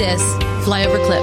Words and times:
this 0.00 0.22
flyover 0.64 1.04
clip. 1.04 1.20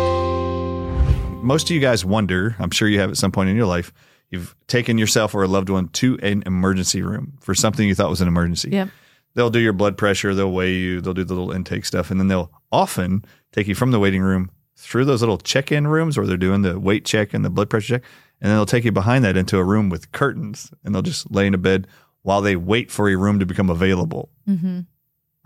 Most 1.43 1.67
of 1.67 1.71
you 1.71 1.79
guys 1.79 2.05
wonder, 2.05 2.55
I'm 2.59 2.69
sure 2.69 2.87
you 2.87 2.99
have 2.99 3.09
at 3.09 3.17
some 3.17 3.31
point 3.31 3.49
in 3.49 3.55
your 3.55 3.65
life, 3.65 3.91
you've 4.29 4.55
taken 4.67 4.99
yourself 4.99 5.33
or 5.33 5.41
a 5.41 5.47
loved 5.47 5.69
one 5.69 5.87
to 5.93 6.19
an 6.21 6.43
emergency 6.45 7.01
room 7.01 7.33
for 7.39 7.55
something 7.55 7.87
you 7.87 7.95
thought 7.95 8.11
was 8.11 8.21
an 8.21 8.27
emergency. 8.27 8.69
Yep. 8.69 8.89
They'll 9.33 9.49
do 9.49 9.57
your 9.57 9.73
blood 9.73 9.97
pressure, 9.97 10.35
they'll 10.35 10.51
weigh 10.51 10.75
you, 10.75 11.01
they'll 11.01 11.15
do 11.15 11.23
the 11.23 11.33
little 11.33 11.51
intake 11.51 11.85
stuff, 11.85 12.11
and 12.11 12.19
then 12.19 12.27
they'll 12.27 12.51
often 12.71 13.25
take 13.51 13.65
you 13.65 13.73
from 13.73 13.89
the 13.89 13.97
waiting 13.97 14.21
room 14.21 14.51
through 14.75 15.05
those 15.05 15.23
little 15.23 15.39
check 15.39 15.71
in 15.71 15.87
rooms 15.87 16.15
where 16.15 16.27
they're 16.27 16.37
doing 16.37 16.61
the 16.61 16.79
weight 16.79 17.03
check 17.03 17.33
and 17.33 17.43
the 17.43 17.49
blood 17.49 17.71
pressure 17.71 17.95
check. 17.95 18.03
And 18.39 18.51
then 18.51 18.57
they'll 18.59 18.67
take 18.67 18.85
you 18.85 18.91
behind 18.91 19.25
that 19.25 19.35
into 19.35 19.57
a 19.57 19.63
room 19.63 19.89
with 19.89 20.11
curtains 20.11 20.71
and 20.83 20.93
they'll 20.93 21.01
just 21.01 21.31
lay 21.31 21.47
in 21.47 21.55
a 21.55 21.57
bed 21.57 21.87
while 22.21 22.41
they 22.41 22.55
wait 22.55 22.91
for 22.91 23.09
a 23.09 23.15
room 23.15 23.39
to 23.39 23.45
become 23.47 23.71
available. 23.71 24.29
Mm-hmm. 24.47 24.81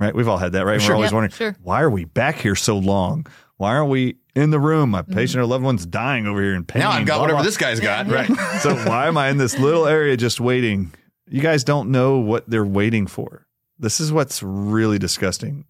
Right? 0.01 0.15
We've 0.15 0.27
all 0.27 0.39
had 0.39 0.53
that, 0.53 0.65
right? 0.65 0.81
Sure. 0.81 0.93
We're 0.93 0.95
always 0.95 1.09
Yep, 1.09 1.13
wondering, 1.13 1.31
sure. 1.31 1.55
why 1.61 1.83
are 1.83 1.89
we 1.91 2.05
back 2.05 2.37
here 2.37 2.55
so 2.55 2.75
long? 2.75 3.27
Why 3.57 3.75
aren't 3.75 3.91
we 3.91 4.15
in 4.35 4.49
the 4.49 4.59
room? 4.59 4.89
My 4.89 5.03
mm-hmm. 5.03 5.13
patient 5.13 5.39
or 5.39 5.45
loved 5.45 5.63
one's 5.63 5.85
dying 5.85 6.25
over 6.25 6.41
here 6.41 6.55
in 6.55 6.65
pain. 6.65 6.79
Now 6.79 6.89
I've 6.89 7.05
got 7.05 7.17
blah, 7.17 7.21
whatever 7.21 7.37
blah. 7.37 7.43
this 7.43 7.55
guy's 7.55 7.79
got. 7.79 8.07
Right. 8.07 8.27
so 8.61 8.73
why 8.87 9.07
am 9.07 9.15
I 9.15 9.29
in 9.29 9.37
this 9.37 9.59
little 9.59 9.85
area 9.85 10.17
just 10.17 10.41
waiting? 10.41 10.91
You 11.29 11.39
guys 11.39 11.63
don't 11.63 11.91
know 11.91 12.17
what 12.17 12.49
they're 12.49 12.65
waiting 12.65 13.05
for. 13.05 13.45
This 13.77 13.99
is 13.99 14.11
what's 14.11 14.41
really 14.41 14.97
disgusting. 14.97 15.65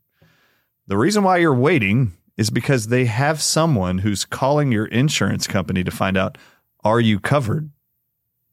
The 0.87 0.97
reason 0.97 1.23
why 1.23 1.37
you're 1.37 1.53
waiting 1.53 2.13
is 2.37 2.49
because 2.49 2.87
they 2.87 3.05
have 3.05 3.41
someone 3.41 3.97
who's 3.97 4.23
calling 4.23 4.71
your 4.71 4.85
insurance 4.85 5.45
company 5.45 5.83
to 5.83 5.91
find 5.91 6.15
out 6.17 6.37
are 6.85 7.01
you 7.01 7.19
covered 7.19 7.69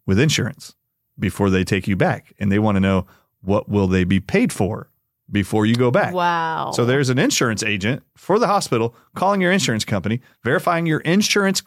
with 0.07 0.19
insurance 0.19 0.75
before 1.17 1.51
they 1.51 1.63
take 1.63 1.87
you 1.87 1.95
back 1.95 2.35
and 2.41 2.51
they 2.51 2.59
want 2.59 2.75
to 2.75 2.81
know 2.81 3.07
what 3.43 3.69
will 3.69 3.87
they 3.87 4.03
be 4.03 4.19
paid 4.19 4.53
for 4.53 4.91
before 5.31 5.67
you 5.67 5.75
go 5.75 5.91
back. 5.91 6.15
Wow. 6.15 6.73
So 6.75 6.85
there's 6.85 7.11
an 7.11 7.19
insurance 7.19 7.63
agent 7.63 8.03
for 8.17 8.39
the 8.39 8.47
hospital 8.47 8.95
calling 9.15 9.41
your 9.41 9.53
insurance 9.53 9.85
company, 9.85 10.21
verifying 10.43 10.87
your 10.87 11.01
insurance 11.01 11.63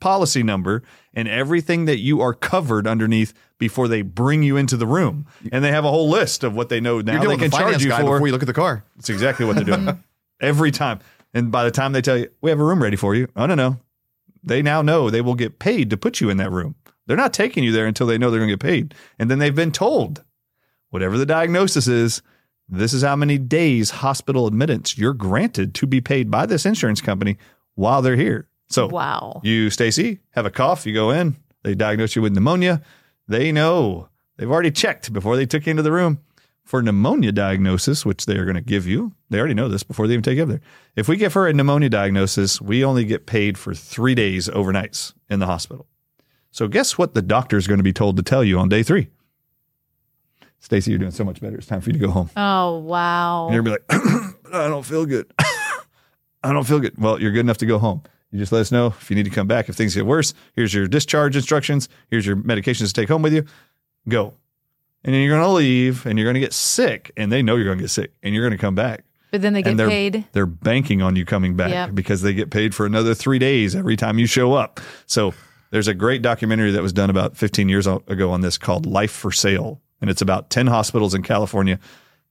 policy 0.00 0.42
number 0.42 0.82
and 1.14 1.28
everything 1.28 1.84
that 1.84 1.98
you 1.98 2.20
are 2.20 2.34
covered 2.34 2.86
underneath 2.86 3.32
before 3.58 3.86
they 3.86 4.02
bring 4.02 4.42
you 4.42 4.56
into 4.56 4.76
the 4.76 4.86
room. 4.86 5.26
And 5.52 5.64
they 5.64 5.70
have 5.70 5.84
a 5.84 5.90
whole 5.90 6.08
list 6.08 6.42
of 6.42 6.56
what 6.56 6.68
they 6.68 6.80
know 6.80 7.00
now 7.00 7.22
You're 7.22 7.30
they 7.30 7.36
can 7.36 7.50
the 7.50 7.56
charge 7.56 7.84
you 7.84 7.90
guy 7.90 8.00
for. 8.00 8.14
before 8.14 8.26
you 8.26 8.32
look 8.32 8.42
at 8.42 8.46
the 8.46 8.52
car. 8.52 8.84
It's 8.98 9.08
exactly 9.08 9.46
what 9.46 9.54
they're 9.54 9.64
doing 9.64 10.02
every 10.40 10.72
time. 10.72 10.98
And 11.32 11.52
by 11.52 11.64
the 11.64 11.70
time 11.70 11.92
they 11.92 12.02
tell 12.02 12.18
you, 12.18 12.28
we 12.40 12.50
have 12.50 12.58
a 12.58 12.64
room 12.64 12.82
ready 12.82 12.96
for 12.96 13.14
you, 13.14 13.28
oh, 13.36 13.46
no, 13.46 13.54
no. 13.54 13.78
They 14.42 14.60
now 14.60 14.82
know 14.82 15.08
they 15.08 15.20
will 15.20 15.36
get 15.36 15.60
paid 15.60 15.88
to 15.90 15.96
put 15.96 16.20
you 16.20 16.28
in 16.28 16.36
that 16.38 16.50
room. 16.50 16.74
They're 17.06 17.16
not 17.16 17.32
taking 17.32 17.62
you 17.62 17.70
there 17.70 17.86
until 17.86 18.08
they 18.08 18.18
know 18.18 18.30
they're 18.30 18.40
going 18.40 18.50
to 18.50 18.56
get 18.56 18.60
paid. 18.60 18.94
And 19.18 19.30
then 19.30 19.38
they've 19.38 19.54
been 19.54 19.70
told, 19.70 20.24
whatever 20.90 21.16
the 21.16 21.26
diagnosis 21.26 21.86
is, 21.86 22.22
this 22.72 22.94
is 22.94 23.02
how 23.02 23.16
many 23.16 23.36
days 23.36 23.90
hospital 23.90 24.46
admittance 24.46 24.96
you're 24.96 25.12
granted 25.12 25.74
to 25.74 25.86
be 25.86 26.00
paid 26.00 26.30
by 26.30 26.46
this 26.46 26.64
insurance 26.64 27.02
company 27.02 27.36
while 27.74 28.00
they're 28.00 28.16
here. 28.16 28.48
So, 28.68 28.86
wow. 28.86 29.42
you, 29.44 29.68
Stacy, 29.68 30.20
have 30.30 30.46
a 30.46 30.50
cough, 30.50 30.86
you 30.86 30.94
go 30.94 31.10
in, 31.10 31.36
they 31.62 31.74
diagnose 31.74 32.16
you 32.16 32.22
with 32.22 32.32
pneumonia. 32.32 32.80
They 33.28 33.52
know 33.52 34.08
they've 34.36 34.50
already 34.50 34.70
checked 34.70 35.12
before 35.12 35.36
they 35.36 35.44
took 35.44 35.66
you 35.66 35.70
into 35.70 35.82
the 35.82 35.92
room 35.92 36.20
for 36.64 36.80
pneumonia 36.80 37.32
diagnosis, 37.32 38.06
which 38.06 38.24
they 38.24 38.36
are 38.36 38.44
going 38.44 38.54
to 38.54 38.62
give 38.62 38.86
you. 38.86 39.12
They 39.28 39.38
already 39.38 39.54
know 39.54 39.68
this 39.68 39.82
before 39.82 40.06
they 40.06 40.14
even 40.14 40.22
take 40.22 40.36
you 40.36 40.44
up 40.44 40.48
there. 40.48 40.62
If 40.96 41.08
we 41.08 41.16
give 41.18 41.34
her 41.34 41.46
a 41.46 41.52
pneumonia 41.52 41.90
diagnosis, 41.90 42.60
we 42.60 42.84
only 42.84 43.04
get 43.04 43.26
paid 43.26 43.58
for 43.58 43.74
three 43.74 44.14
days 44.14 44.48
overnights 44.48 45.12
in 45.28 45.38
the 45.40 45.46
hospital. 45.46 45.86
So 46.50 46.68
guess 46.68 46.96
what 46.96 47.14
the 47.14 47.22
doctor 47.22 47.56
is 47.56 47.66
going 47.66 47.78
to 47.78 47.84
be 47.84 47.92
told 47.92 48.16
to 48.16 48.22
tell 48.22 48.42
you 48.42 48.58
on 48.58 48.68
day 48.68 48.82
three? 48.82 49.08
Stacy, 50.62 50.92
you're 50.92 50.98
doing 50.98 51.10
so 51.10 51.24
much 51.24 51.40
better. 51.40 51.56
It's 51.56 51.66
time 51.66 51.80
for 51.80 51.90
you 51.90 51.94
to 51.94 51.98
go 51.98 52.10
home. 52.10 52.30
Oh, 52.36 52.78
wow. 52.78 53.46
And 53.46 53.54
you're 53.54 53.64
be 53.64 53.70
like, 53.70 53.84
I 53.90 54.68
don't 54.68 54.86
feel 54.86 55.04
good. 55.04 55.26
I 56.44 56.52
don't 56.52 56.64
feel 56.64 56.78
good. 56.78 56.96
Well, 56.96 57.20
you're 57.20 57.32
good 57.32 57.40
enough 57.40 57.58
to 57.58 57.66
go 57.66 57.78
home. 57.78 58.02
You 58.30 58.38
just 58.38 58.52
let 58.52 58.60
us 58.60 58.70
know 58.70 58.86
if 58.86 59.10
you 59.10 59.16
need 59.16 59.24
to 59.24 59.30
come 59.30 59.48
back. 59.48 59.68
If 59.68 59.74
things 59.74 59.94
get 59.94 60.06
worse, 60.06 60.34
here's 60.54 60.72
your 60.72 60.86
discharge 60.86 61.34
instructions. 61.34 61.88
Here's 62.10 62.24
your 62.24 62.36
medications 62.36 62.86
to 62.86 62.92
take 62.92 63.08
home 63.08 63.22
with 63.22 63.34
you. 63.34 63.44
Go. 64.08 64.34
And 65.04 65.12
then 65.12 65.20
you're 65.20 65.36
going 65.36 65.42
to 65.42 65.52
leave 65.52 66.06
and 66.06 66.16
you're 66.16 66.26
going 66.26 66.34
to 66.34 66.40
get 66.40 66.52
sick. 66.52 67.10
And 67.16 67.32
they 67.32 67.42
know 67.42 67.56
you're 67.56 67.64
going 67.66 67.78
to 67.78 67.82
get 67.82 67.90
sick 67.90 68.12
and 68.22 68.32
you're 68.32 68.44
going 68.48 68.56
to 68.56 68.60
come 68.60 68.76
back. 68.76 69.04
But 69.32 69.42
then 69.42 69.52
they 69.52 69.62
get 69.62 69.76
they're, 69.76 69.88
paid. 69.88 70.24
They're 70.32 70.46
banking 70.46 71.02
on 71.02 71.16
you 71.16 71.24
coming 71.24 71.56
back 71.56 71.70
Yep. 71.70 71.94
because 71.96 72.22
they 72.22 72.34
get 72.34 72.50
paid 72.50 72.72
for 72.72 72.86
another 72.86 73.14
three 73.14 73.40
days 73.40 73.74
every 73.74 73.96
time 73.96 74.18
you 74.20 74.26
show 74.26 74.52
up. 74.52 74.78
So 75.06 75.34
there's 75.72 75.88
a 75.88 75.94
great 75.94 76.22
documentary 76.22 76.70
that 76.70 76.82
was 76.82 76.92
done 76.92 77.10
about 77.10 77.36
15 77.36 77.68
years 77.68 77.88
ago 77.88 78.30
on 78.30 78.42
this 78.42 78.58
called 78.58 78.86
Life 78.86 79.10
for 79.10 79.32
Sale. 79.32 79.81
And 80.02 80.10
it's 80.10 80.20
about 80.20 80.50
10 80.50 80.66
hospitals 80.66 81.14
in 81.14 81.22
California 81.22 81.78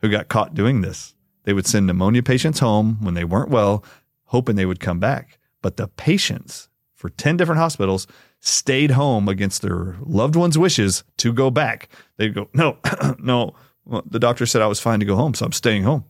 who 0.01 0.09
got 0.09 0.27
caught 0.27 0.53
doing 0.53 0.81
this. 0.81 1.15
They 1.45 1.53
would 1.53 1.65
send 1.65 1.87
pneumonia 1.87 2.21
patients 2.21 2.59
home 2.59 2.97
when 3.01 3.13
they 3.15 3.23
weren't 3.23 3.49
well, 3.49 3.83
hoping 4.25 4.57
they 4.57 4.65
would 4.65 4.81
come 4.81 4.99
back. 4.99 5.39
But 5.61 5.77
the 5.77 5.87
patients 5.87 6.67
for 6.93 7.09
10 7.09 7.37
different 7.37 7.59
hospitals 7.59 8.05
stayed 8.41 8.91
home 8.91 9.27
against 9.29 9.61
their 9.61 9.95
loved 10.01 10.35
ones' 10.35 10.57
wishes 10.57 11.03
to 11.17 11.31
go 11.31 11.49
back. 11.49 11.87
They'd 12.17 12.35
go, 12.35 12.49
no, 12.53 12.77
no. 13.19 13.55
Well, 13.85 14.03
the 14.05 14.19
doctor 14.19 14.45
said 14.45 14.61
I 14.61 14.67
was 14.67 14.79
fine 14.79 14.99
to 14.99 15.05
go 15.05 15.15
home, 15.15 15.33
so 15.33 15.45
I'm 15.45 15.51
staying 15.51 15.83
home. 15.83 16.03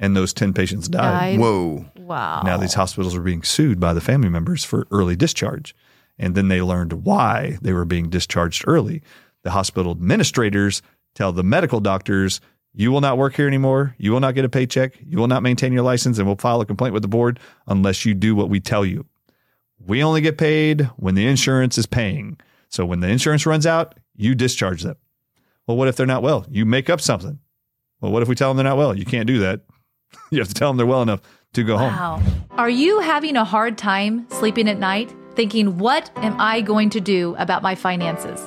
And 0.00 0.16
those 0.16 0.32
10 0.32 0.52
patients 0.52 0.88
died. 0.88 1.12
Died. 1.12 1.38
Whoa. 1.38 1.86
Wow. 1.96 2.42
Now 2.42 2.56
these 2.56 2.74
hospitals 2.74 3.14
are 3.14 3.22
being 3.22 3.42
sued 3.42 3.78
by 3.78 3.92
the 3.92 4.00
family 4.00 4.28
members 4.28 4.64
for 4.64 4.86
early 4.90 5.16
discharge. 5.16 5.74
And 6.18 6.34
then 6.34 6.48
they 6.48 6.60
learned 6.60 7.04
why 7.04 7.58
they 7.62 7.72
were 7.72 7.84
being 7.84 8.10
discharged 8.10 8.64
early. 8.66 9.02
The 9.48 9.52
hospital 9.52 9.92
administrators 9.92 10.82
tell 11.14 11.32
the 11.32 11.42
medical 11.42 11.80
doctors, 11.80 12.42
you 12.74 12.92
will 12.92 13.00
not 13.00 13.16
work 13.16 13.34
here 13.34 13.48
anymore. 13.48 13.94
You 13.96 14.12
will 14.12 14.20
not 14.20 14.34
get 14.34 14.44
a 14.44 14.48
paycheck. 14.50 14.92
You 15.02 15.16
will 15.16 15.26
not 15.26 15.42
maintain 15.42 15.72
your 15.72 15.84
license 15.84 16.18
and 16.18 16.26
we'll 16.26 16.36
file 16.36 16.60
a 16.60 16.66
complaint 16.66 16.92
with 16.92 17.00
the 17.00 17.08
board 17.08 17.40
unless 17.66 18.04
you 18.04 18.12
do 18.12 18.36
what 18.36 18.50
we 18.50 18.60
tell 18.60 18.84
you. 18.84 19.06
We 19.78 20.04
only 20.04 20.20
get 20.20 20.36
paid 20.36 20.82
when 20.98 21.14
the 21.14 21.26
insurance 21.26 21.78
is 21.78 21.86
paying. 21.86 22.36
So 22.68 22.84
when 22.84 23.00
the 23.00 23.08
insurance 23.08 23.46
runs 23.46 23.64
out, 23.64 23.94
you 24.16 24.34
discharge 24.34 24.82
them. 24.82 24.96
Well, 25.66 25.78
what 25.78 25.88
if 25.88 25.96
they're 25.96 26.04
not 26.04 26.22
well? 26.22 26.44
You 26.50 26.66
make 26.66 26.90
up 26.90 27.00
something. 27.00 27.38
Well, 28.02 28.12
what 28.12 28.20
if 28.20 28.28
we 28.28 28.34
tell 28.34 28.50
them 28.50 28.58
they're 28.58 28.64
not 28.64 28.76
well? 28.76 28.94
You 28.94 29.06
can't 29.06 29.26
do 29.26 29.38
that. 29.38 29.62
You 30.30 30.40
have 30.40 30.48
to 30.48 30.54
tell 30.54 30.68
them 30.68 30.76
they're 30.76 30.84
well 30.84 31.00
enough 31.00 31.22
to 31.54 31.64
go 31.64 31.78
home. 31.78 31.94
Wow. 31.94 32.22
Are 32.50 32.68
you 32.68 33.00
having 33.00 33.34
a 33.34 33.46
hard 33.46 33.78
time 33.78 34.28
sleeping 34.28 34.68
at 34.68 34.78
night, 34.78 35.10
thinking, 35.36 35.78
what 35.78 36.10
am 36.16 36.38
I 36.38 36.60
going 36.60 36.90
to 36.90 37.00
do 37.00 37.34
about 37.38 37.62
my 37.62 37.74
finances? 37.74 38.46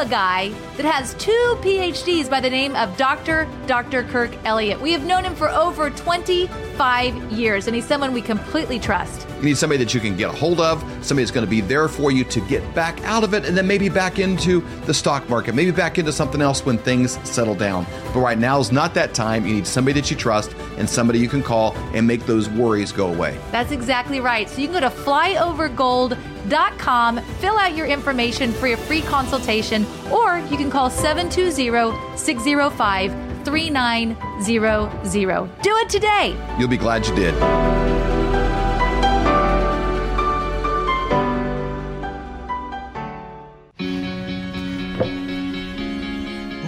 a 0.00 0.08
guy 0.08 0.48
that 0.78 0.86
has 0.86 1.12
two 1.14 1.58
PhDs 1.60 2.30
by 2.30 2.40
the 2.40 2.48
name 2.48 2.74
of 2.74 2.96
Dr. 2.96 3.46
Dr. 3.66 4.04
Kirk 4.04 4.34
Elliott. 4.46 4.80
We 4.80 4.92
have 4.92 5.04
known 5.04 5.24
him 5.24 5.34
for 5.34 5.50
over 5.50 5.90
25 6.80 7.32
years, 7.32 7.66
and 7.66 7.76
he's 7.76 7.84
someone 7.84 8.14
we 8.14 8.22
completely 8.22 8.78
trust. 8.78 9.28
You 9.36 9.42
need 9.44 9.58
somebody 9.58 9.84
that 9.84 9.92
you 9.92 10.00
can 10.00 10.16
get 10.16 10.30
a 10.30 10.32
hold 10.32 10.62
of, 10.62 10.80
somebody 11.04 11.24
that's 11.24 11.30
going 11.30 11.44
to 11.44 11.50
be 11.50 11.60
there 11.60 11.88
for 11.88 12.10
you 12.10 12.24
to 12.24 12.40
get 12.48 12.74
back 12.74 13.04
out 13.04 13.22
of 13.22 13.34
it, 13.34 13.44
and 13.44 13.54
then 13.54 13.66
maybe 13.66 13.90
back 13.90 14.18
into 14.18 14.62
the 14.86 14.94
stock 14.94 15.28
market, 15.28 15.54
maybe 15.54 15.72
back 15.72 15.98
into 15.98 16.10
something 16.10 16.40
else 16.40 16.64
when 16.64 16.78
things 16.78 17.18
settle 17.28 17.54
down. 17.54 17.84
But 18.14 18.20
right 18.20 18.38
now 18.38 18.58
is 18.60 18.72
not 18.72 18.94
that 18.94 19.12
time. 19.12 19.44
You 19.44 19.52
need 19.52 19.66
somebody 19.66 20.00
that 20.00 20.10
you 20.10 20.16
trust 20.16 20.54
and 20.78 20.88
somebody 20.88 21.18
you 21.18 21.28
can 21.28 21.42
call 21.42 21.76
and 21.92 22.06
make 22.06 22.24
those 22.24 22.48
worries 22.48 22.92
go 22.92 23.12
away. 23.12 23.38
That's 23.52 23.72
exactly 23.72 24.20
right. 24.20 24.48
So 24.48 24.62
you 24.62 24.68
can 24.68 24.80
go 24.80 24.88
to 24.88 24.88
flyovergold.com, 24.88 27.18
fill 27.18 27.58
out 27.58 27.76
your 27.76 27.88
information 27.88 28.52
for 28.52 28.68
your 28.68 28.78
free 28.78 29.02
consultation, 29.02 29.84
or 30.10 30.38
you 30.50 30.56
can 30.56 30.70
call 30.70 30.88
720 30.88 32.16
605 32.16 33.29
3900. 33.50 35.62
Do 35.62 35.76
it 35.76 35.88
today. 35.88 36.36
You'll 36.56 36.68
be 36.68 36.76
glad 36.76 37.04
you 37.04 37.14
did. 37.16 37.34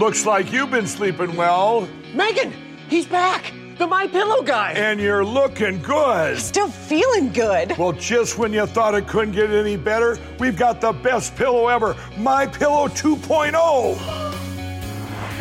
Looks 0.01 0.27
like 0.27 0.53
you've 0.53 0.71
been 0.73 0.89
sleeping 0.89 1.37
well. 1.37 1.89
Megan, 2.13 2.53
he's 2.89 3.07
back. 3.07 3.53
the 3.79 3.87
My 3.87 4.09
Pillow 4.09 4.43
guy. 4.43 4.73
And 4.73 4.99
you're 5.01 5.25
looking 5.25 5.81
good. 5.83 6.39
Still 6.39 6.69
feeling 6.69 7.33
good. 7.33 7.79
Well, 7.79 7.93
just 7.93 8.37
when 8.39 8.53
you 8.53 8.67
thought 8.67 8.95
it 8.97 9.07
couldn't 9.07 9.35
get 9.35 9.51
any 9.51 9.77
better, 9.77 10.19
we've 10.41 10.57
got 10.57 10.81
the 10.81 10.91
best 10.93 11.37
pillow 11.37 11.69
ever, 11.69 11.95
My 12.19 12.47
Pillow 12.49 12.89
2.0. 12.89 14.22